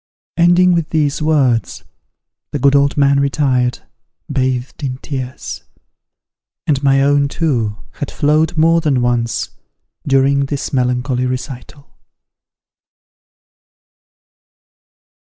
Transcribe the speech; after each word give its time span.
Ending 0.35 0.73
with 0.73 0.89
these 0.89 1.21
words, 1.21 1.83
the 2.51 2.57
good 2.57 2.75
old 2.75 2.97
man 2.97 3.19
retired, 3.19 3.81
bathed 4.31 4.81
in 4.83 4.97
tears; 4.97 5.61
and 6.65 6.81
my 6.81 7.03
own, 7.03 7.27
too, 7.27 7.77
had 7.91 8.09
flowed 8.09 8.57
more 8.57 8.81
than 8.81 9.03
once 9.03 9.51
during 10.07 10.47
this 10.47 10.73
melancholy 10.73 11.27
recital. 11.27 11.87